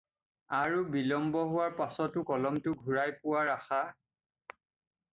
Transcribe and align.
আৰু 0.59 0.79
বিলম্ব 0.95 1.43
হোৱাৰ 1.51 1.77
পাছতো 1.83 2.25
কলমটো 2.33 2.75
ঘূৰাই 2.83 3.17
পোৱাৰ 3.23 3.55
আশা। 3.61 3.83